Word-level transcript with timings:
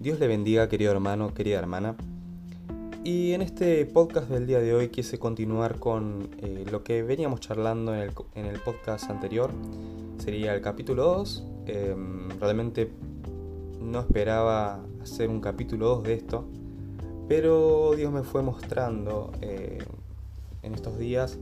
Dios 0.00 0.18
le 0.18 0.28
bendiga, 0.28 0.66
querido 0.70 0.92
hermano, 0.92 1.34
querida 1.34 1.58
hermana. 1.58 1.94
Y 3.04 3.32
en 3.32 3.42
este 3.42 3.84
podcast 3.84 4.30
del 4.30 4.46
día 4.46 4.58
de 4.58 4.72
hoy 4.72 4.88
quise 4.88 5.18
continuar 5.18 5.78
con 5.78 6.30
eh, 6.38 6.64
lo 6.72 6.82
que 6.82 7.02
veníamos 7.02 7.40
charlando 7.40 7.94
en 7.94 8.46
el, 8.46 8.60
podcast 8.60 9.10
anterior. 9.10 9.50
Sería 10.16 10.54
el 10.54 10.62
capítulo 10.62 11.04
2. 11.04 11.44
Em, 11.66 12.30
realmente 12.40 12.90
no 13.78 14.00
esperaba 14.00 14.80
hacer 15.02 15.28
un 15.28 15.42
capítulo 15.42 15.88
2 15.88 16.04
de 16.04 16.14
esto. 16.14 16.48
Pero 17.28 17.92
Dios 17.94 18.10
me 18.10 18.22
fue 18.22 18.42
mostrando 18.42 19.32
eh, 19.42 19.84
en 20.62 20.72
estos 20.72 20.96
días 20.96 21.38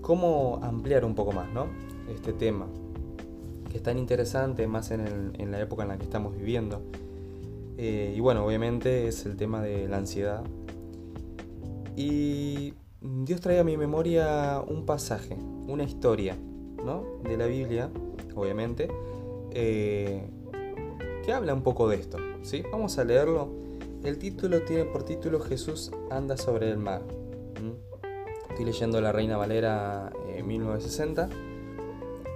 cómo 0.00 0.60
ampliar 0.62 1.04
un 1.04 1.14
poco 1.14 1.32
más 1.32 1.52
¿no? 1.52 1.66
este 2.08 2.32
tema. 2.32 2.68
Que 3.70 3.76
es 3.76 3.82
tan 3.82 3.98
interesante 3.98 4.66
más 4.66 4.90
en, 4.92 5.34
en 5.38 5.50
la 5.50 5.60
época 5.60 5.82
en 5.82 5.90
la 5.90 5.98
que 5.98 6.04
estamos 6.04 6.34
viviendo. 6.34 6.80
Eh, 7.78 8.14
y 8.16 8.20
bueno, 8.20 8.44
obviamente 8.44 9.06
es 9.08 9.26
el 9.26 9.36
tema 9.36 9.62
de 9.62 9.86
la 9.86 9.98
ansiedad 9.98 10.42
y 11.96 12.74
Dios 13.00 13.40
trae 13.40 13.58
a 13.58 13.64
mi 13.64 13.76
memoria 13.76 14.62
un 14.66 14.84
pasaje, 14.84 15.36
una 15.66 15.82
historia, 15.82 16.36
¿no? 16.84 17.04
De 17.24 17.36
la 17.38 17.46
Biblia, 17.46 17.90
obviamente, 18.34 18.88
eh, 19.52 20.28
que 21.24 21.32
habla 21.32 21.54
un 21.54 21.62
poco 21.62 21.88
de 21.88 21.96
esto, 21.96 22.18
¿sí? 22.42 22.62
Vamos 22.70 22.98
a 22.98 23.04
leerlo. 23.04 23.48
El 24.04 24.18
título 24.18 24.62
tiene 24.62 24.84
por 24.84 25.04
título 25.04 25.40
Jesús 25.40 25.90
anda 26.10 26.36
sobre 26.36 26.70
el 26.70 26.76
mar. 26.76 27.02
Estoy 28.50 28.64
leyendo 28.64 29.00
La 29.00 29.12
Reina 29.12 29.36
Valera 29.36 30.12
1960 30.44 31.24
eh, 31.24 31.28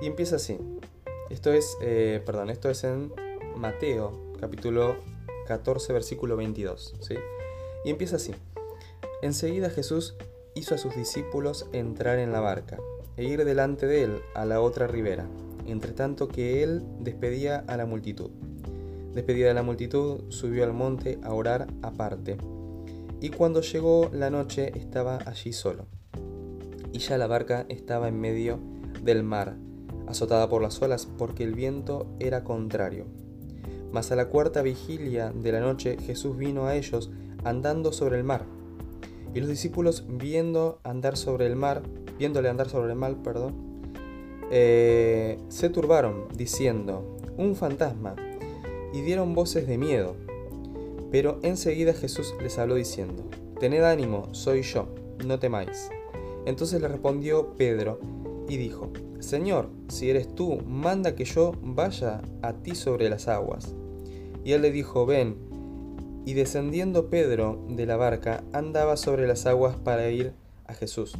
y 0.03 0.07
empieza 0.07 0.37
así. 0.37 0.59
Esto 1.29 1.53
es, 1.53 1.77
eh, 1.83 2.23
perdón, 2.25 2.51
esto 2.51 2.71
es 2.71 2.83
en 2.85 3.13
Mateo, 3.57 4.33
capítulo 4.41 4.97
14, 5.51 5.93
versículo 5.93 6.37
22, 6.37 6.95
¿sí? 7.01 7.17
Y 7.85 7.91
empieza 7.91 8.17
así. 8.17 8.33
Enseguida 9.21 9.69
Jesús 9.69 10.15
hizo 10.55 10.77
a 10.77 10.79
sus 10.79 10.95
discípulos 10.95 11.67
entrar 11.73 12.21
en 12.21 12.31
la 12.31 12.39
barca 12.39 12.79
e 13.17 13.25
ir 13.25 13.45
delante 13.45 13.89
de 13.89 14.05
él 14.05 14.21
a 14.37 14.45
la 14.45 14.61
otra 14.61 14.87
ribera, 14.87 15.27
entre 15.67 15.91
tanto 15.91 16.29
que 16.29 16.63
él 16.63 16.85
despedía 17.01 17.65
a 17.67 17.77
la 17.77 17.85
multitud. 17.85 18.31
Despedida 19.13 19.49
de 19.49 19.55
la 19.55 19.65
multitud, 19.65 20.21
subió 20.29 20.63
al 20.63 20.73
monte 20.73 21.19
a 21.25 21.35
orar 21.35 21.67
aparte. 21.83 22.39
Y 23.21 23.31
cuando 23.31 23.61
llegó 23.61 24.09
la 24.13 24.31
noche 24.31 24.71
estaba 24.79 25.19
allí 25.27 25.53
solo. 25.53 25.87
Y 26.93 27.01
ya 27.01 27.19
la 27.19 27.27
barca 27.27 27.67
estaba 27.69 28.07
en 28.07 28.21
medio 28.21 28.61
del 29.03 29.25
mar, 29.25 29.57
azotada 30.07 30.49
por 30.49 30.63
las 30.63 30.81
olas 30.81 31.09
porque 31.19 31.43
el 31.43 31.57
viento 31.57 32.07
era 32.21 32.45
contrario. 32.45 33.07
Mas 33.93 34.13
a 34.13 34.17
la 34.17 34.29
cuarta 34.29 34.63
vigilia 34.63 35.33
de 35.35 35.53
la 35.53 35.61
noche 35.61 35.97
Jesús 35.99 36.37
vino 36.37 36.67
a 36.67 36.77
ellos 36.77 37.11
andando 37.45 37.93
sobre 37.93 38.19
el 38.19 38.25
mar 38.25 38.45
y 39.35 39.41
los 39.41 39.49
discípulos 39.49 40.05
viendo 40.09 40.81
andar 40.83 41.17
sobre 41.17 41.47
el 41.47 41.57
mar, 41.57 41.83
viéndole 42.19 42.49
andar 42.49 42.69
sobre 42.69 42.91
el 42.91 42.99
mar, 42.99 43.17
perdón, 43.23 43.55
eh, 44.51 45.39
se 45.49 45.69
turbaron, 45.69 46.27
diciendo, 46.37 47.17
un 47.37 47.55
fantasma, 47.55 48.17
y 48.93 49.03
dieron 49.03 49.35
voces 49.35 49.69
de 49.69 49.79
miedo. 49.79 50.17
Pero 51.13 51.39
enseguida 51.43 51.93
Jesús 51.93 52.35
les 52.43 52.59
habló 52.59 52.75
diciendo, 52.75 53.25
Tened 53.61 53.85
ánimo, 53.85 54.29
soy 54.33 54.63
yo, 54.63 54.89
no 55.25 55.39
temáis. 55.39 55.91
Entonces 56.47 56.81
le 56.81 56.89
respondió 56.89 57.55
Pedro 57.57 58.01
y 58.49 58.57
dijo, 58.57 58.91
Señor, 59.21 59.69
si 59.89 60.11
eres 60.11 60.35
tú, 60.35 60.63
manda 60.67 61.15
que 61.15 61.25
yo 61.25 61.53
vaya 61.63 62.23
a 62.43 62.55
ti 62.55 62.75
sobre 62.75 63.09
las 63.11 63.29
aguas. 63.29 63.75
Y 64.45 64.53
él 64.53 64.63
le 64.63 64.71
dijo, 64.71 65.07
ven. 65.07 65.37
Y 66.27 66.35
descendiendo 66.35 67.09
Pedro 67.09 67.65
de 67.69 67.87
la 67.87 67.97
barca, 67.97 68.45
andaba 68.53 68.97
sobre 68.97 69.27
las 69.27 69.47
aguas 69.47 69.77
para 69.77 70.11
ir 70.11 70.33
a 70.67 70.75
Jesús. 70.75 71.15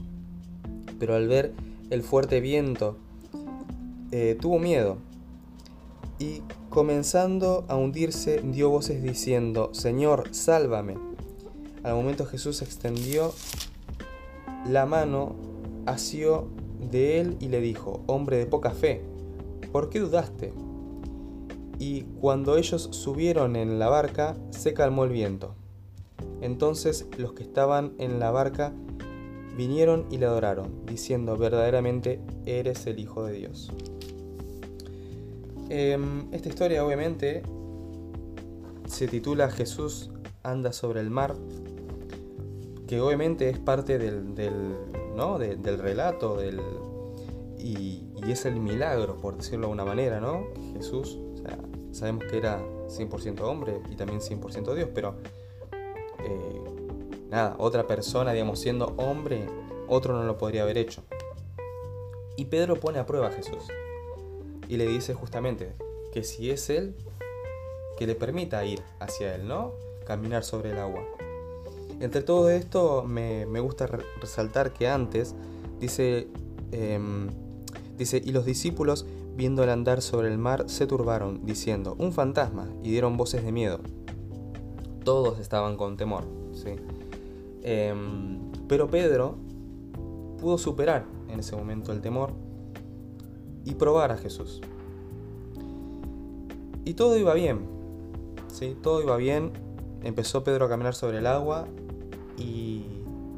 Pero 0.99 1.15
al 1.15 1.27
ver 1.29 1.53
el 1.91 2.03
fuerte 2.03 2.41
viento, 2.41 2.97
eh, 4.13 4.37
tuvo 4.41 4.59
miedo 4.59 4.99
y 6.21 6.43
comenzando 6.69 7.65
a 7.69 7.77
hundirse 7.77 8.43
dio 8.45 8.69
voces 8.69 9.03
diciendo, 9.03 9.71
Señor, 9.73 10.29
sálvame. 10.33 10.97
Al 11.83 11.95
momento 11.95 12.27
Jesús 12.27 12.61
extendió 12.61 13.33
la 14.69 14.85
mano, 14.85 15.35
asió 15.87 16.49
de 16.91 17.21
él 17.21 17.37
y 17.41 17.49
le 17.49 17.61
dijo, 17.61 18.03
hombre 18.07 18.37
de 18.37 18.47
poca 18.47 18.73
fe, 18.73 19.03
¿por 19.73 19.89
qué 19.89 20.01
dudaste? 20.01 20.53
Y 21.81 22.03
cuando 22.21 22.59
ellos 22.59 22.91
subieron 22.93 23.57
en 23.57 23.79
la 23.79 23.89
barca 23.89 24.37
se 24.51 24.75
calmó 24.75 25.05
el 25.05 25.11
viento. 25.11 25.55
Entonces 26.43 27.07
los 27.17 27.33
que 27.33 27.43
estaban 27.43 27.95
en 27.97 28.21
la 28.21 28.31
barca 28.31 28.75
vinieron 29.57 30.07
y 30.11 30.19
le 30.19 30.27
adoraron, 30.27 30.85
diciendo 30.85 31.39
verdaderamente 31.39 32.21
eres 32.45 32.87
el 32.87 32.99
Hijo 32.99 33.25
de 33.25 33.33
Dios. 33.33 33.73
Em, 35.71 36.29
esta 36.33 36.51
historia 36.51 36.85
obviamente 36.85 37.43
se 38.87 39.09
titula 39.09 39.49
Jesús 39.51 40.11
anda 40.43 40.73
sobre 40.73 41.01
el 41.01 41.09
mar, 41.09 41.35
que 42.87 43.01
obviamente 43.01 43.49
es 43.49 43.59
parte 43.59 43.97
del, 43.97 44.35
¿no? 45.17 45.39
del 45.39 45.79
relato 45.79 46.37
del, 46.37 46.61
y, 47.59 48.05
y, 48.23 48.31
es 48.31 48.45
el 48.45 48.61
milagro, 48.61 49.17
por 49.17 49.39
decirlo 49.39 49.69
de 49.69 49.73
una 49.73 49.85
manera, 49.85 50.21
¿no? 50.21 50.45
Jesús 50.75 51.19
Sabemos 51.93 52.25
que 52.25 52.39
era 52.39 52.61
100% 52.89 53.41
hombre 53.43 53.81
y 53.91 53.97
también 53.97 54.21
100% 54.21 54.75
Dios, 54.75 54.89
pero 54.95 55.15
eh, 56.25 56.61
nada, 57.31 57.57
otra 57.59 57.87
persona, 57.87 58.33
digamos, 58.33 58.61
siendo 58.61 58.95
hombre, 58.97 59.47
otro 59.89 60.15
no 60.15 60.25
lo 60.25 60.39
podría 60.39 60.63
haber 60.63 60.79
hecho. 60.79 61.03
Y 62.37 62.47
Pedro 62.47 62.77
pone 62.77 62.99
a 62.99 63.07
prueba 63.07 63.29
a 63.29 63.33
Jesús 63.33 63.65
y 64.69 64.77
le 64.77 64.87
dice 64.87 65.15
justamente 65.15 65.73
que 66.13 66.25
si 66.25 66.51
es 66.51 66.71
él, 66.71 66.95
que 67.99 68.07
le 68.07 68.15
permita 68.15 68.65
ir 68.65 68.83
hacia 68.99 69.35
él, 69.35 69.47
¿no? 69.47 69.75
Caminar 70.07 70.45
sobre 70.45 70.71
el 70.71 70.79
agua. 70.79 71.05
Entre 72.01 72.23
todo 72.23 72.49
esto 72.49 73.03
me, 73.03 73.45
gusta 73.61 73.87
resaltar 73.87 74.73
que 74.73 74.89
antes 74.89 75.35
dice, 75.81 76.29
em, 76.73 77.29
dice, 77.99 78.23
y 78.25 78.33
los 78.33 78.47
discípulos 78.47 79.05
viendo 79.41 79.63
andar 79.63 80.03
sobre 80.03 80.29
el 80.29 80.37
mar, 80.37 80.65
se 80.67 80.87
turbaron, 80.87 81.47
diciendo, 81.47 81.97
un 81.99 82.13
fantasma, 82.13 82.69
y 82.83 82.91
dieron 82.91 83.17
voces 83.17 83.43
de 83.43 83.51
miedo. 83.51 83.81
Todos 85.03 85.39
estaban 85.39 85.79
con 85.79 85.97
temor. 85.97 86.25
¿sí? 86.53 86.73
Em, 87.63 88.53
pero 88.69 88.89
Pedro 88.89 89.37
pudo 90.39 90.59
superar 90.59 91.07
en 91.31 91.41
ese 91.41 91.57
momento 91.57 91.91
el 91.91 92.03
temor 92.03 92.35
y 93.65 93.77
probar 93.77 94.13
a 94.13 94.19
Jesús. 94.19 94.61
Y 96.85 96.93
todo 96.93 97.17
iba 97.17 97.33
bien. 97.33 97.61
¿sí? 98.53 98.77
Todo 98.83 99.01
iba 99.01 99.17
bien. 99.17 99.53
Empezó 100.03 100.45
Pedro 100.45 100.67
a 100.67 100.69
caminar 100.69 100.95
sobre 100.95 101.17
el 101.17 101.27
agua 101.27 101.67
y, 102.37 102.85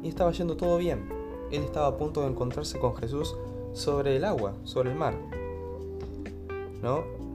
y 0.03 0.09
estaba 0.09 0.33
yendo 0.33 0.57
todo 0.57 0.77
bien. 0.77 1.07
Él 1.49 1.63
estaba 1.63 1.87
a 1.87 1.97
punto 1.97 2.23
de 2.23 2.27
encontrarse 2.27 2.77
con 2.77 2.93
Jesús 2.93 3.37
sobre 3.71 4.17
el 4.17 4.25
agua, 4.25 4.53
sobre 4.65 4.91
el 4.91 4.97
mar. 4.97 5.13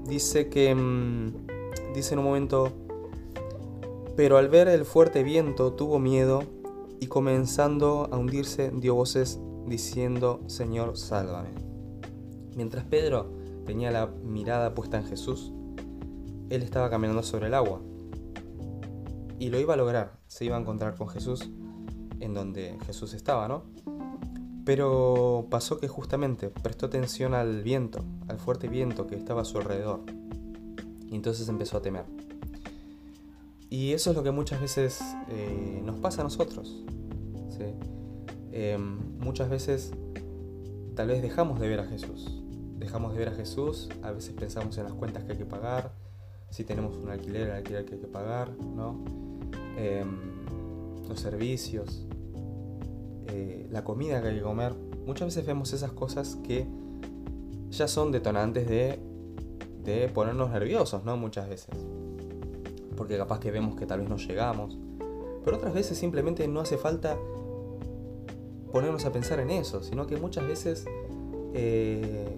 Dice 0.04 0.50
que, 0.50 0.74
mm, 0.74 1.94
dice 1.94 2.12
en 2.12 2.18
un 2.18 2.26
momento, 2.26 2.70
pero 4.14 4.36
al 4.36 4.48
ver 4.48 4.68
el 4.68 4.84
fuerte 4.84 5.22
viento 5.22 5.72
tuvo 5.72 5.98
miedo 5.98 6.42
y 7.00 7.06
comenzando 7.06 8.08
a 8.12 8.18
hundirse 8.18 8.70
dio 8.74 8.94
voces 8.94 9.40
diciendo, 9.66 10.40
Señor, 10.48 10.98
sálvame. 10.98 11.50
Mientras 12.56 12.84
Pedro 12.84 13.32
tenía 13.64 13.90
la 13.90 14.06
mirada 14.06 14.74
puesta 14.74 14.98
en 14.98 15.04
Jesús, 15.04 15.52
él 16.50 16.62
estaba 16.62 16.90
caminando 16.90 17.22
sobre 17.22 17.46
el 17.46 17.54
agua. 17.54 17.80
Y 19.38 19.48
lo 19.48 19.58
iba 19.60 19.74
a 19.74 19.76
lograr, 19.78 20.18
se 20.26 20.44
iba 20.44 20.56
a 20.56 20.60
encontrar 20.60 20.94
con 20.94 21.08
Jesús 21.08 21.48
en 22.20 22.34
donde 22.34 22.76
Jesús 22.86 23.14
estaba, 23.14 23.48
¿no? 23.48 23.62
Pero 24.68 25.46
pasó 25.48 25.80
que 25.80 25.88
justamente 25.88 26.50
prestó 26.50 26.84
atención 26.84 27.32
al 27.32 27.62
viento, 27.62 28.04
al 28.28 28.38
fuerte 28.38 28.68
viento 28.68 29.06
que 29.06 29.14
estaba 29.14 29.40
a 29.40 29.44
su 29.46 29.56
alrededor. 29.56 30.00
Y 31.10 31.14
entonces 31.14 31.48
empezó 31.48 31.78
a 31.78 31.80
temer. 31.80 32.04
Y 33.70 33.94
eso 33.94 34.10
es 34.10 34.16
lo 34.16 34.22
que 34.22 34.30
muchas 34.30 34.60
veces 34.60 35.00
eh, 35.30 35.80
nos 35.82 35.98
pasa 36.00 36.20
a 36.20 36.24
nosotros. 36.24 36.84
Em, 38.52 39.18
muchas 39.18 39.48
veces 39.48 39.92
tal 40.94 41.08
vez 41.08 41.22
dejamos 41.22 41.60
de 41.60 41.68
ver 41.68 41.80
a 41.80 41.86
Jesús. 41.86 42.42
Dejamos 42.76 43.14
de 43.14 43.20
ver 43.20 43.28
a 43.30 43.32
Jesús, 43.32 43.88
a 44.02 44.10
veces 44.10 44.34
pensamos 44.34 44.76
en 44.76 44.84
las 44.84 44.92
cuentas 44.92 45.24
que 45.24 45.32
hay 45.32 45.38
que 45.38 45.46
pagar, 45.46 45.94
si 46.50 46.64
tenemos 46.64 46.94
un 46.98 47.08
alquiler, 47.08 47.48
el 47.48 47.52
alquiler 47.52 47.86
que 47.86 47.94
hay 47.94 48.00
que 48.02 48.06
pagar, 48.06 48.50
¿no? 48.50 49.02
Em, 49.78 50.18
los 51.08 51.18
servicios, 51.18 52.06
eh, 53.28 53.66
la 53.70 53.84
comida 53.84 54.20
que 54.22 54.28
hay 54.28 54.36
que 54.36 54.42
comer, 54.42 54.74
muchas 55.06 55.28
veces 55.28 55.46
vemos 55.46 55.72
esas 55.72 55.92
cosas 55.92 56.36
que 56.42 56.66
ya 57.70 57.88
son 57.88 58.12
detonantes 58.12 58.68
de, 58.68 58.98
de 59.84 60.08
ponernos 60.08 60.50
nerviosos, 60.50 61.04
¿no? 61.04 61.16
Muchas 61.16 61.48
veces. 61.48 61.74
porque 62.96 63.16
capaz 63.16 63.38
que 63.38 63.50
vemos 63.50 63.76
que 63.76 63.86
tal 63.86 64.00
vez 64.00 64.08
no 64.08 64.16
llegamos. 64.16 64.76
Pero 65.44 65.56
otras 65.56 65.72
veces 65.72 65.96
simplemente 65.96 66.46
no 66.48 66.60
hace 66.60 66.76
falta 66.76 67.16
ponernos 68.72 69.04
a 69.04 69.12
pensar 69.12 69.40
en 69.40 69.50
eso, 69.50 69.82
sino 69.82 70.06
que 70.06 70.16
muchas 70.16 70.46
veces 70.46 70.84
eh, 71.54 72.28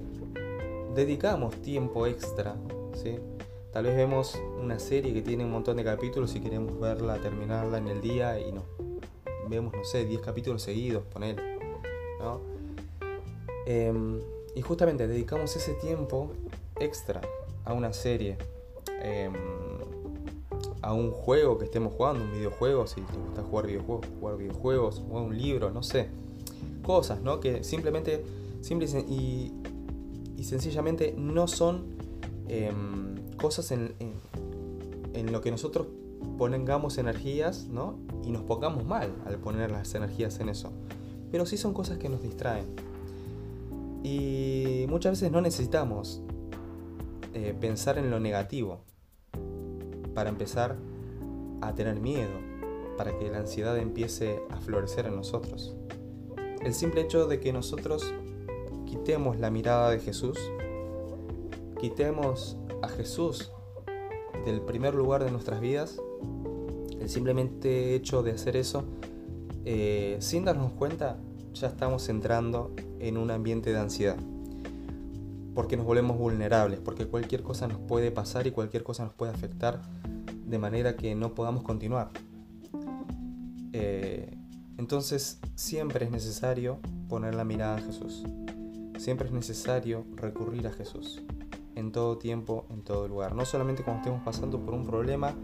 dedicamos 0.95 1.57
tiempo 1.57 2.07
extra, 2.07 2.57
¿sí? 2.95 3.17
Tal 3.73 3.85
vez 3.85 3.97
vemos 3.97 4.39
una 4.61 4.79
serie 4.79 5.15
que 5.15 5.23
tiene 5.23 5.45
un 5.45 5.53
montón 5.53 5.77
de 5.77 5.85
capítulos 5.85 6.35
y 6.35 6.41
queremos 6.41 6.79
verla, 6.79 7.19
terminarla 7.19 7.79
en 7.79 7.89
el 7.89 8.01
día 8.01 8.39
y 8.41 8.53
no. 8.53 8.80
Vemos, 9.51 9.75
no 9.75 9.85
sé, 9.85 10.05
10 10.05 10.23
capítulos 10.23 10.63
seguidos, 10.63 11.03
ponele. 11.13 11.59
¿no? 12.21 12.41
Em, 13.67 14.21
y 14.55 14.63
justamente 14.63 15.07
dedicamos 15.07 15.55
ese 15.57 15.75
tiempo 15.75 16.31
extra 16.79 17.21
a 17.65 17.73
una 17.73 17.93
serie, 17.93 18.39
em, 19.03 19.33
a 20.83 20.93
un 20.93 21.11
juego 21.11 21.59
que 21.59 21.65
estemos 21.65 21.93
jugando, 21.93 22.25
un 22.25 22.33
videojuego, 22.33 22.87
si 22.87 23.01
te 23.01 23.17
gusta 23.19 23.43
jugar 23.43 23.67
videojuegos, 23.67 24.07
jugar 24.21 24.37
videojuegos, 24.37 25.03
o 25.11 25.21
un 25.21 25.37
libro, 25.37 25.71
no 25.71 25.83
sé. 25.83 26.09
Cosas, 26.83 27.21
¿no? 27.21 27.41
Que 27.41 27.65
simplemente, 27.65 28.25
simple 28.61 28.87
y, 29.09 29.53
y 30.37 30.45
sencillamente 30.45 31.13
no 31.17 31.49
son 31.49 31.97
em, 32.49 33.17
cosas 33.37 33.71
en, 33.73 33.95
en, 35.13 35.33
lo 35.33 35.41
que 35.41 35.51
nosotros 35.51 35.87
pongamos 36.39 36.99
energías, 36.99 37.69
¿no? 37.69 37.99
Y 38.25 38.31
nos 38.31 38.43
pongamos 38.43 38.85
mal 38.85 39.15
al 39.27 39.39
poner 39.39 39.71
las 39.71 39.95
energías 39.95 40.41
en 40.41 40.49
eso. 40.49 40.73
Pero 41.31 41.47
sí 41.47 41.57
son 41.57 41.75
cosas 41.75 41.99
que 41.99 42.09
nos 42.09 42.23
distraen. 42.23 42.67
Y 44.03 44.87
muchas 44.89 45.13
veces 45.13 45.31
no 45.31 45.41
necesitamos 45.41 46.23
eh, 47.35 47.55
pensar 47.61 47.99
en 47.99 48.11
lo 48.11 48.19
negativo 48.19 48.81
para 50.15 50.31
empezar 50.31 50.77
a 51.61 51.75
tener 51.75 52.01
miedo, 52.01 52.33
para 52.97 53.17
que 53.19 53.31
la 53.31 53.39
ansiedad 53.39 53.77
empiece 53.79 54.41
a 54.51 54.57
florecer 54.57 55.07
en 55.07 55.17
nosotros. 55.17 55.77
El 56.63 56.75
simple 56.75 57.03
hecho 57.03 57.27
de 57.27 57.41
que 57.41 57.53
nosotros 57.53 58.13
quitemos 58.87 59.39
la 59.39 59.51
mirada 59.51 59.91
de 59.91 60.01
Jesús, 60.01 60.39
quitemos 61.81 62.57
a 62.83 62.89
Jesús 62.89 63.53
del 64.45 64.61
primer 64.63 64.95
lugar 64.95 65.25
de 65.25 65.31
nuestras 65.31 65.61
vidas, 65.61 66.01
el 67.01 67.09
simplemente 67.09 67.95
hecho 67.95 68.23
de 68.23 68.33
hacer 68.33 68.57
eso, 68.57 68.85
eh, 69.65 70.17
sin 70.21 70.45
darnos 70.45 70.73
cuenta, 70.73 71.19
ya 71.55 71.69
estamos 71.69 72.09
entrando 72.09 72.75
en 72.99 73.17
un 73.17 73.31
ambiente 73.31 73.73
de 73.73 73.79
ansiedad. 73.79 74.17
Porque 75.55 75.77
nos 75.77 75.87
volvemos 75.87 76.17
vulnerables, 76.19 76.79
porque 76.81 77.07
cualquier 77.07 77.43
cosa 77.43 77.67
nos 77.67 77.79
puede 77.79 78.11
pasar 78.11 78.47
y 78.47 78.53
cualquier 78.53 78.85
cosa 78.85 79.05
nos 79.05 79.15
puede 79.15 79.33
afectar 79.33 79.83
de 80.47 80.59
manera 80.59 80.97
que 80.97 81.15
no 81.15 81.35
podamos 81.35 81.63
continuar. 81.63 82.11
Eh, 83.73 84.37
entonces 84.79 85.41
siempre 85.55 86.05
es 86.05 86.11
necesario 86.11 86.79
poner 87.09 87.35
la 87.35 87.45
mirada 87.45 87.79
en 87.79 87.87
Jesús. 87.87 88.25
Siempre 88.99 89.27
es 89.29 89.33
necesario 89.33 90.05
recurrir 90.17 90.67
a 90.67 90.73
Jesús. 90.73 91.23
En 91.75 91.93
todo 91.93 92.19
tiempo, 92.19 92.67
en 92.71 92.83
todo 92.83 93.09
lugar. 93.09 93.35
No 93.35 93.45
solamente 93.45 93.83
cuando 93.83 94.03
estemos 94.03 94.23
pasando 94.23 94.61
por 94.61 94.75
un 94.75 94.85
problema, 94.87 95.35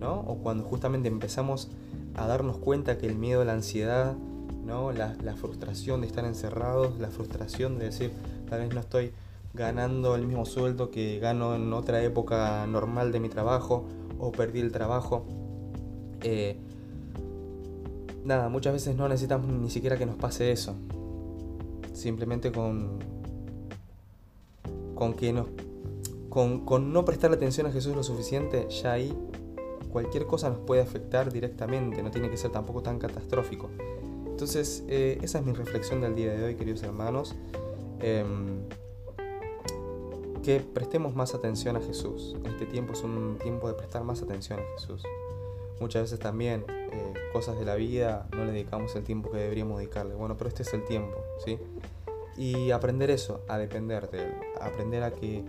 ¿no? 0.00 0.20
O 0.20 0.36
cuando 0.38 0.64
justamente 0.64 1.08
empezamos 1.08 1.68
a 2.14 2.26
darnos 2.26 2.58
cuenta 2.58 2.98
que 2.98 3.06
el 3.06 3.16
miedo, 3.16 3.44
la 3.44 3.52
ansiedad, 3.52 4.16
¿no? 4.64 4.92
La, 4.92 5.14
frustración 5.36 6.00
de 6.00 6.06
estar 6.06 6.24
encerrados, 6.24 6.98
la 6.98 7.08
frustración 7.08 7.78
de 7.78 7.86
decir, 7.86 8.12
tal 8.48 8.60
vez 8.60 8.74
no 8.74 8.80
estoy 8.80 9.12
ganando 9.54 10.16
el 10.16 10.26
mismo 10.26 10.44
sueldo 10.44 10.90
que 10.90 11.18
gano 11.18 11.54
en 11.54 11.72
otra 11.72 12.02
época 12.02 12.66
normal 12.66 13.12
de 13.12 13.20
mi 13.20 13.28
trabajo 13.28 13.86
o 14.18 14.32
perdí 14.32 14.60
el 14.60 14.72
trabajo. 14.72 15.24
Eh, 16.22 16.56
nada, 18.24 18.48
muchas 18.48 18.72
veces 18.72 18.96
no 18.96 19.08
necesitamos 19.08 19.48
ni 19.48 19.70
siquiera 19.70 19.96
que 19.96 20.06
nos 20.06 20.16
pase 20.16 20.52
eso. 20.52 20.74
Simplemente 21.92 22.50
con, 22.50 22.98
con 24.94 25.14
que 25.14 25.32
nos, 25.32 25.46
con, 26.28 26.64
con 26.64 26.92
no 26.92 27.04
prestar 27.04 27.32
atención 27.32 27.66
a 27.66 27.72
Jesús 27.72 27.94
lo 27.94 28.02
suficiente, 28.02 28.68
ya 28.68 28.92
ahí 28.92 29.16
cualquier 29.96 30.26
cosa 30.26 30.50
nos 30.50 30.58
puede 30.58 30.82
afectar 30.82 31.32
directamente, 31.32 32.02
no 32.02 32.10
tiene 32.10 32.28
que 32.28 32.36
ser 32.36 32.52
tampoco 32.52 32.82
tan 32.82 32.98
catastrófico. 32.98 33.70
Entonces, 34.26 34.84
eh, 34.88 35.18
esa 35.22 35.38
es 35.38 35.46
mi 35.46 35.54
reflexión 35.54 36.02
del 36.02 36.14
día 36.14 36.34
de 36.34 36.44
hoy, 36.44 36.54
queridos 36.54 36.82
hermanos. 36.82 37.34
Em, 38.00 38.58
que 40.42 40.60
prestemos 40.60 41.14
más 41.14 41.34
atención 41.34 41.76
a 41.76 41.80
Jesús. 41.80 42.36
Este 42.44 42.66
tiempo 42.66 42.92
es 42.92 43.02
un 43.04 43.38
tiempo 43.42 43.68
de 43.68 43.72
prestar 43.72 44.04
más 44.04 44.20
atención 44.20 44.60
a 44.60 44.78
Jesús. 44.78 45.02
Muchas 45.80 46.02
veces 46.02 46.18
también 46.18 46.66
eh, 46.68 47.14
cosas 47.32 47.58
de 47.58 47.64
la 47.64 47.76
vida 47.76 48.28
no 48.32 48.44
le 48.44 48.52
dedicamos 48.52 48.94
el 48.96 49.02
tiempo 49.02 49.30
que 49.30 49.38
deberíamos 49.38 49.78
dedicarle. 49.78 50.14
Bueno, 50.14 50.36
pero 50.36 50.48
este 50.48 50.62
es 50.62 50.74
el 50.74 50.84
tiempo, 50.84 51.16
¿sí? 51.42 51.58
Y 52.36 52.70
aprender 52.70 53.10
eso, 53.10 53.40
a 53.48 53.56
depender 53.56 54.10
de 54.10 54.24
Él. 54.24 54.34
Aprender 54.60 55.04
a 55.04 55.10
que 55.12 55.42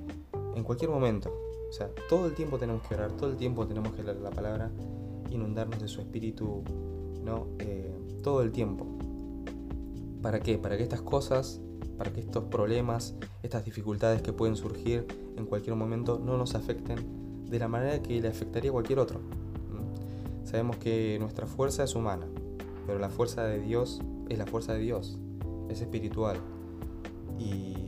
en 0.56 0.64
cualquier 0.64 0.90
momento, 0.90 1.47
o 1.70 1.74
sea, 1.74 1.90
todo 2.10 2.28
el 2.28 2.34
tiempo 2.34 2.58
tenemos 2.58 2.82
que 2.88 2.96
orar, 2.96 3.12
todo 3.12 3.30
el 3.30 3.38
tiempo 3.38 3.68
tenemos 3.68 3.94
que 3.94 4.04
leer 4.04 4.18
la 4.18 4.32
palabra, 4.32 4.72
inundarnos 5.30 5.82
de 5.82 5.88
su 5.88 6.02
espíritu, 6.02 6.64
¿no? 7.24 7.48
Eh, 7.60 7.94
todo 8.24 8.42
el 8.42 8.52
tiempo. 8.52 8.86
¿Para 10.22 10.40
qué? 10.40 10.58
Para 10.58 10.78
que 10.78 10.84
estas 10.84 11.02
cosas, 11.02 11.62
para 11.98 12.12
que 12.12 12.22
estos 12.22 12.46
problemas, 12.46 13.16
estas 13.44 13.66
dificultades 13.66 14.22
que 14.22 14.34
pueden 14.34 14.56
surgir 14.56 15.06
en 15.36 15.46
cualquier 15.46 15.76
momento 15.76 16.20
no 16.20 16.38
nos 16.38 16.56
afecten 16.56 17.46
de 17.50 17.60
la 17.60 17.68
manera 17.68 18.02
que 18.02 18.20
le 18.20 18.28
afectaría 18.28 18.70
a 18.70 18.74
cualquier 18.74 19.00
otro. 19.00 19.22
Sabemos 20.44 20.78
que 20.78 21.18
nuestra 21.20 21.46
fuerza 21.46 21.84
es 21.84 21.94
humana, 21.94 22.26
pero 22.86 23.00
la 23.00 23.10
fuerza 23.10 23.44
de 23.44 23.60
Dios 23.60 24.02
es 24.30 24.38
la 24.38 24.46
fuerza 24.46 24.74
de 24.74 24.80
Dios, 24.80 25.18
es 25.70 25.82
espiritual 25.82 26.38
y 27.38 27.87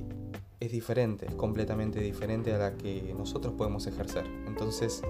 es 0.59 0.71
diferente, 0.71 1.25
es 1.25 1.35
completamente 1.35 1.99
diferente 2.01 2.53
a 2.53 2.57
la 2.57 2.75
que 2.75 3.13
nosotros 3.17 3.53
podemos 3.53 3.87
ejercer. 3.87 4.25
Entonces, 4.45 5.01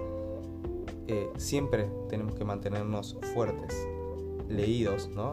eh, 1.08 1.28
siempre 1.38 1.90
tenemos 2.08 2.34
que 2.34 2.44
mantenernos 2.44 3.16
fuertes, 3.34 3.74
leídos, 4.48 5.08
¿no? 5.08 5.32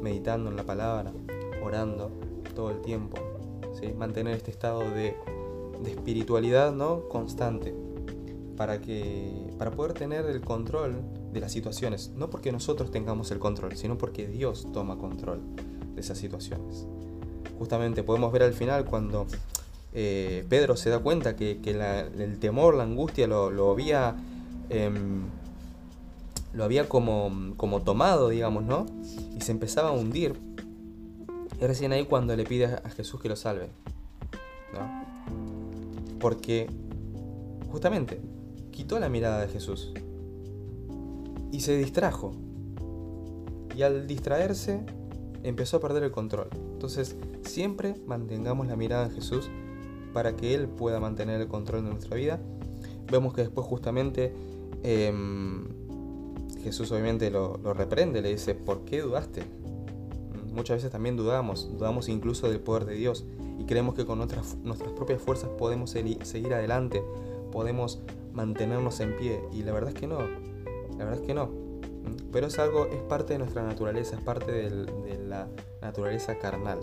meditando 0.00 0.48
en 0.48 0.56
la 0.56 0.62
palabra, 0.62 1.12
orando 1.60 2.12
todo 2.54 2.70
el 2.70 2.80
tiempo, 2.82 3.16
¿sí? 3.80 3.92
mantener 3.94 4.36
este 4.36 4.52
estado 4.52 4.80
de, 4.80 5.16
de, 5.82 5.90
espiritualidad 5.90 6.72
¿no? 6.72 7.08
constante 7.08 7.74
para, 8.56 8.80
que, 8.80 9.50
para 9.58 9.72
poder 9.72 9.92
tener 9.92 10.26
el 10.26 10.40
control 10.40 11.02
de 11.32 11.40
las 11.40 11.50
situaciones, 11.50 12.12
no 12.14 12.30
porque 12.30 12.52
nosotros 12.52 12.92
tengamos 12.92 13.32
el 13.32 13.40
control, 13.40 13.76
sino 13.76 13.98
porque 13.98 14.28
Dios 14.28 14.68
toma 14.72 14.98
control 14.98 15.40
de 15.96 16.00
esas 16.00 16.18
situaciones. 16.18 16.86
Justamente 17.58 18.04
podemos 18.04 18.32
ver 18.32 18.44
al 18.44 18.52
final 18.52 18.84
cuando 18.84 19.26
eh, 19.92 20.44
Pedro 20.48 20.76
se 20.76 20.90
da 20.90 20.98
cuenta 20.98 21.36
que, 21.36 21.60
el 21.62 22.38
temor, 22.38 22.74
la 22.74 22.84
angustia 22.84 23.26
lo, 23.26 23.70
había... 23.70 24.16
Lo 26.54 26.64
había 26.64 26.88
como, 26.88 27.54
como 27.56 27.82
tomado, 27.82 28.30
digamos, 28.30 28.64
¿no? 28.64 28.86
Y 29.36 29.42
se 29.42 29.52
empezaba 29.52 29.90
a 29.90 29.92
hundir. 29.92 30.34
Y 31.60 31.66
recién 31.66 31.92
ahí 31.92 32.06
cuando 32.06 32.34
le 32.36 32.44
pide 32.44 32.66
a 32.66 32.90
Jesús 32.90 33.20
que 33.20 33.28
lo 33.28 33.36
salve. 33.36 33.68
¿no? 34.72 36.18
Porque 36.18 36.68
justamente 37.70 38.20
quitó 38.70 38.98
la 38.98 39.08
mirada 39.08 39.40
de 39.40 39.48
Jesús. 39.48 39.92
Y 41.52 41.60
se 41.60 41.76
distrajo. 41.76 42.32
Y 43.76 43.82
al 43.82 44.06
distraerse 44.06 44.84
empezó 45.42 45.78
a 45.78 45.80
perder 45.80 46.04
el 46.04 46.10
control. 46.10 46.48
Entonces 46.72 47.16
siempre 47.44 47.94
mantengamos 48.06 48.66
la 48.66 48.76
mirada 48.76 49.06
en 49.06 49.12
Jesús 49.12 49.50
para 50.18 50.34
que 50.34 50.52
Él 50.52 50.66
pueda 50.66 50.98
mantener 50.98 51.40
el 51.40 51.46
control 51.46 51.84
de 51.84 51.90
nuestra 51.90 52.16
vida. 52.16 52.40
Vemos 53.08 53.34
que 53.34 53.42
después 53.42 53.64
justamente 53.64 54.34
em, 54.82 55.68
Jesús 56.60 56.90
obviamente 56.90 57.30
lo, 57.30 57.56
reprende, 57.72 58.20
le 58.20 58.30
dice, 58.30 58.56
¿por 58.56 58.84
qué 58.84 59.00
dudaste? 59.00 59.44
Muchas 60.52 60.78
veces 60.78 60.90
también 60.90 61.16
dudamos, 61.16 61.70
dudamos 61.78 62.08
incluso 62.08 62.50
del 62.50 62.58
poder 62.58 62.84
de 62.84 62.94
Dios 62.94 63.26
y 63.60 63.64
creemos 63.64 63.94
que 63.94 64.06
con 64.06 64.18
nuestras, 64.18 64.56
nuestras 64.64 64.90
propias 64.90 65.22
fuerzas 65.22 65.50
podemos 65.56 65.90
seguir 65.90 66.52
adelante, 66.52 67.00
podemos 67.52 68.00
mantenernos 68.32 68.98
en 68.98 69.16
pie 69.18 69.40
y 69.52 69.62
la 69.62 69.70
verdad 69.70 69.90
es 69.90 70.00
que 70.00 70.08
no, 70.08 70.18
la 70.18 71.04
verdad 71.04 71.20
es 71.20 71.26
que 71.28 71.34
no. 71.34 71.48
Pero 72.32 72.48
es 72.48 72.58
algo, 72.58 72.86
es 72.86 73.02
parte 73.02 73.34
de 73.34 73.38
nuestra 73.38 73.62
naturaleza, 73.62 74.16
es 74.16 74.22
parte 74.22 74.50
de 74.50 75.16
la 75.28 75.46
naturaleza 75.80 76.40
carnal. 76.40 76.80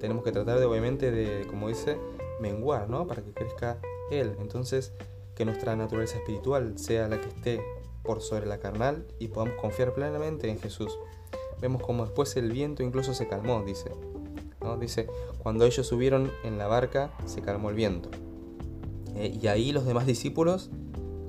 Tenemos 0.00 0.24
que 0.24 0.32
tratar 0.32 0.58
de, 0.58 0.64
obviamente, 0.64 1.10
de, 1.10 1.46
como 1.46 1.68
dice, 1.68 1.98
menguar, 2.40 2.88
¿no? 2.88 3.06
Para 3.06 3.22
que 3.22 3.32
crezca 3.32 3.78
Él. 4.10 4.34
Entonces, 4.40 4.92
que 5.34 5.44
nuestra 5.44 5.76
naturaleza 5.76 6.18
espiritual 6.18 6.78
sea 6.78 7.06
la 7.08 7.20
que 7.20 7.28
esté 7.28 7.62
por 8.02 8.22
sobre 8.22 8.46
la 8.46 8.58
carnal 8.58 9.06
y 9.18 9.28
podamos 9.28 9.60
confiar 9.60 9.92
plenamente 9.94 10.48
en 10.48 10.58
Jesús. 10.58 10.98
Vemos 11.60 11.82
como 11.82 12.04
después 12.04 12.34
el 12.36 12.50
viento 12.50 12.82
incluso 12.82 13.14
se 13.14 13.28
calmó, 13.28 13.62
dice. 13.62 13.90
¿no? 14.60 14.76
Dice, 14.78 15.06
cuando 15.42 15.64
ellos 15.64 15.86
subieron 15.86 16.30
en 16.44 16.58
la 16.58 16.66
barca, 16.66 17.12
se 17.26 17.42
calmó 17.42 17.70
el 17.70 17.76
viento. 17.76 18.10
Eh, 19.14 19.38
y 19.40 19.46
ahí 19.48 19.72
los 19.72 19.84
demás 19.84 20.06
discípulos 20.06 20.70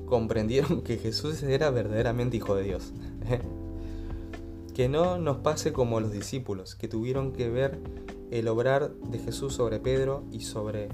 comprendieron 0.06 0.82
que 0.84 0.98
Jesús 0.98 1.44
era 1.44 1.70
verdaderamente 1.70 2.38
hijo 2.38 2.56
de 2.56 2.64
Dios. 2.64 2.94
que 4.74 4.88
no 4.88 5.18
nos 5.18 5.38
pase 5.38 5.74
como 5.74 6.00
los 6.00 6.12
discípulos, 6.12 6.76
que 6.76 6.88
tuvieron 6.88 7.34
que 7.34 7.50
ver 7.50 7.80
el 8.32 8.48
obrar 8.48 8.94
de 8.96 9.20
Jesús 9.20 9.54
sobre 9.54 9.80
Pedro 9.80 10.24
y 10.32 10.40
sobre, 10.40 10.90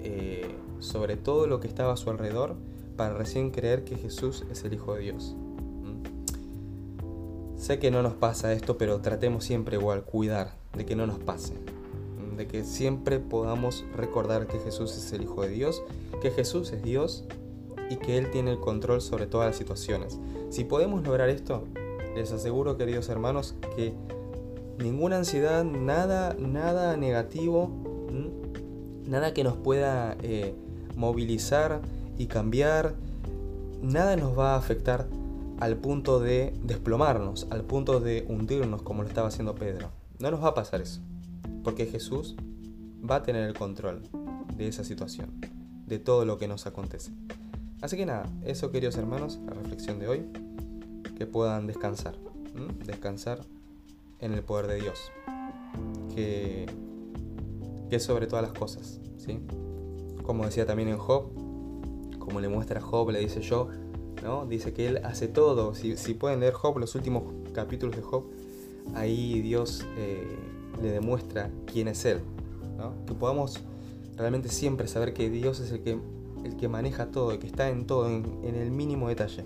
eh, 0.00 0.54
sobre 0.80 1.16
todo 1.16 1.46
lo 1.46 1.60
que 1.60 1.68
estaba 1.68 1.94
a 1.94 1.96
su 1.96 2.10
alrededor 2.10 2.56
para 2.96 3.14
recién 3.14 3.50
creer 3.50 3.84
que 3.84 3.96
Jesús 3.96 4.44
es 4.50 4.64
el 4.64 4.74
Hijo 4.74 4.94
de 4.94 5.00
Dios. 5.00 5.36
¿Mm? 5.84 6.02
Sé 7.58 7.78
que 7.78 7.90
no 7.90 8.02
nos 8.02 8.14
pasa 8.14 8.52
esto, 8.52 8.76
pero 8.76 9.00
tratemos 9.00 9.44
siempre 9.44 9.76
igual 9.76 10.02
cuidar 10.04 10.56
de 10.76 10.84
que 10.84 10.96
no 10.96 11.06
nos 11.06 11.20
pase. 11.20 11.54
De 12.36 12.46
que 12.46 12.64
siempre 12.64 13.20
podamos 13.20 13.84
recordar 13.96 14.48
que 14.48 14.58
Jesús 14.58 14.96
es 14.96 15.12
el 15.12 15.22
Hijo 15.22 15.42
de 15.42 15.50
Dios, 15.50 15.82
que 16.20 16.32
Jesús 16.32 16.72
es 16.72 16.82
Dios 16.82 17.24
y 17.88 17.96
que 17.96 18.18
Él 18.18 18.30
tiene 18.32 18.50
el 18.50 18.58
control 18.58 19.00
sobre 19.00 19.26
todas 19.26 19.46
las 19.46 19.56
situaciones. 19.56 20.18
Si 20.50 20.64
podemos 20.64 21.04
lograr 21.04 21.28
esto, 21.28 21.64
les 22.16 22.32
aseguro, 22.32 22.76
queridos 22.76 23.08
hermanos, 23.08 23.54
que 23.76 23.94
ninguna 24.80 25.18
ansiedad, 25.18 25.64
nada, 25.64 26.34
nada 26.38 26.96
negativo, 26.96 27.70
nada 29.06 29.34
que 29.34 29.44
nos 29.44 29.56
pueda 29.56 30.16
eh, 30.22 30.54
movilizar 30.96 31.80
y 32.18 32.26
cambiar, 32.26 32.94
nada 33.82 34.16
nos 34.16 34.38
va 34.38 34.54
a 34.54 34.56
afectar 34.56 35.06
al 35.58 35.76
punto 35.76 36.20
de 36.20 36.54
desplomarnos, 36.62 37.46
al 37.50 37.62
punto 37.62 38.00
de 38.00 38.24
hundirnos 38.28 38.82
como 38.82 39.02
lo 39.02 39.08
estaba 39.08 39.28
haciendo 39.28 39.54
Pedro. 39.54 39.90
No 40.18 40.30
nos 40.30 40.42
va 40.42 40.48
a 40.48 40.54
pasar 40.54 40.80
eso, 40.80 41.00
porque 41.62 41.86
Jesús 41.86 42.36
va 43.08 43.16
a 43.16 43.22
tener 43.22 43.44
el 43.44 43.54
control 43.54 44.02
de 44.56 44.68
esa 44.68 44.84
situación, 44.84 45.40
de 45.86 45.98
todo 45.98 46.24
lo 46.24 46.38
que 46.38 46.48
nos 46.48 46.66
acontece. 46.66 47.12
Así 47.82 47.96
que 47.96 48.06
nada, 48.06 48.28
eso 48.44 48.70
queridos 48.70 48.96
hermanos, 48.96 49.38
la 49.46 49.54
reflexión 49.54 49.98
de 49.98 50.08
hoy, 50.08 50.26
que 51.16 51.26
puedan 51.26 51.66
descansar, 51.66 52.16
descansar 52.86 53.40
en 54.20 54.32
el 54.32 54.42
poder 54.42 54.66
de 54.66 54.80
Dios, 54.80 55.10
que, 56.14 56.66
que 57.88 57.96
es 57.96 58.02
sobre 58.02 58.26
todas 58.26 58.42
las 58.42 58.52
cosas, 58.52 59.00
¿sí? 59.16 59.40
Como 60.22 60.44
decía 60.44 60.66
también 60.66 60.88
en 60.88 60.98
Job, 60.98 61.30
como 62.18 62.40
le 62.40 62.48
muestra 62.48 62.80
Job, 62.80 63.10
le 63.10 63.20
dice 63.20 63.40
yo, 63.40 63.68
¿no? 64.22 64.46
Dice 64.46 64.72
que 64.72 64.88
él 64.88 65.00
hace 65.04 65.28
todo, 65.28 65.74
si, 65.74 66.14
pueden 66.14 66.40
leer 66.40 66.52
Job, 66.52 66.78
los 66.78 66.94
últimos 66.94 67.24
capítulos 67.52 67.96
de 67.96 68.02
Job, 68.02 68.24
ahí 68.94 69.40
Dios 69.40 69.86
eh, 69.96 70.36
le 70.82 70.90
demuestra 70.90 71.50
quién 71.66 71.88
es 71.88 72.04
Él, 72.04 72.20
que 73.06 73.14
podamos 73.14 73.60
realmente 74.16 74.48
siempre 74.48 74.88
saber 74.88 75.12
que 75.12 75.30
Dios 75.30 75.60
es 75.60 75.72
el 75.72 75.82
que 75.82 75.98
el 76.44 76.56
que 76.56 76.68
maneja 76.68 77.10
todo, 77.10 77.32
el 77.32 77.38
que 77.38 77.46
está 77.46 77.68
en 77.68 77.86
todo, 77.86 78.08
en, 78.08 78.24
el 78.42 78.70
mínimo 78.70 79.08
detalle. 79.08 79.44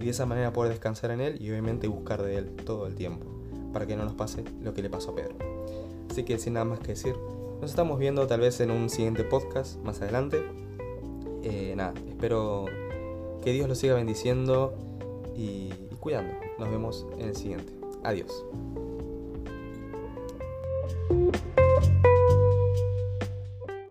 Y 0.00 0.04
de 0.04 0.10
esa 0.10 0.26
manera 0.26 0.52
poder 0.52 0.72
descansar 0.72 1.10
en 1.10 1.20
Él 1.20 1.40
y 1.40 1.50
obviamente 1.50 1.88
buscar 1.88 2.22
de 2.22 2.38
Él 2.38 2.50
todo 2.64 2.86
el 2.86 2.94
tiempo, 2.94 3.26
para 3.76 3.86
que 3.86 3.94
no 3.94 4.06
nos 4.06 4.14
pase 4.14 4.42
lo 4.62 4.72
que 4.72 4.80
le 4.80 4.88
pasó 4.88 5.10
a 5.10 5.16
Pedro. 5.16 5.34
Así 6.10 6.22
que 6.22 6.38
sin 6.38 6.54
nada 6.54 6.64
más 6.64 6.78
que 6.78 6.92
decir, 6.92 7.14
nos 7.60 7.68
estamos 7.68 7.98
viendo 7.98 8.26
tal 8.26 8.40
vez 8.40 8.58
en 8.60 8.70
un 8.70 8.88
siguiente 8.88 9.22
podcast 9.22 9.76
más 9.84 10.00
adelante. 10.00 10.42
Eh, 11.42 11.74
nada, 11.76 11.92
espero 12.08 12.64
que 13.44 13.52
Dios 13.52 13.68
los 13.68 13.76
siga 13.76 13.92
bendiciendo 13.92 14.72
y, 15.36 15.74
y 15.90 15.96
cuidando. 16.00 16.32
Nos 16.58 16.70
vemos 16.70 17.06
en 17.18 17.28
el 17.28 17.36
siguiente. 17.36 17.70
Adiós. 18.02 18.46